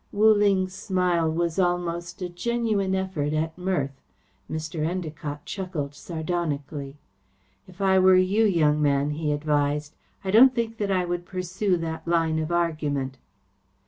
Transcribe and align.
Wu 0.11 0.33
Ling's 0.33 0.73
smile 0.73 1.29
was 1.31 1.59
almost 1.59 2.23
a 2.23 2.29
genuine 2.29 2.95
effort 2.95 3.33
at 3.33 3.55
mirth. 3.55 4.01
Mr. 4.49 4.79
Endacott 4.83 5.45
chuckled 5.45 5.93
sardonically. 5.93 6.97
"If 7.67 7.81
I 7.81 7.99
were 7.99 8.15
you, 8.15 8.43
young 8.45 8.81
man," 8.81 9.11
he 9.11 9.31
advised, 9.31 9.93
"I 10.23 10.31
don't 10.31 10.55
think 10.55 10.77
that 10.79 10.89
I 10.89 11.05
would 11.05 11.23
pursue 11.27 11.77
that 11.77 12.07
line 12.07 12.39
of 12.39 12.51
argument." 12.51 13.19